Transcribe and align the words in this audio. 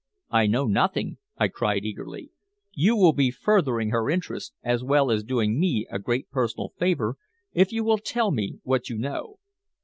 "I 0.31 0.47
know 0.47 0.65
nothing," 0.65 1.19
I 1.37 1.47
cried 1.47 1.85
eagerly. 1.85 2.31
"You 2.73 2.95
will 2.97 3.13
be 3.13 3.29
furthering 3.29 3.91
her 3.91 4.09
interests, 4.09 4.51
as 4.63 4.83
well 4.83 5.11
as 5.11 5.23
doing 5.23 5.59
me 5.59 5.85
a 5.91 5.99
great 5.99 6.31
personal 6.31 6.69
favor, 6.79 7.17
if 7.53 7.71
you 7.71 7.83
will 7.83 7.99
tell 7.99 8.31
me 8.31 8.55
what 8.63 8.89
you 8.89 8.97
know." 8.97 9.37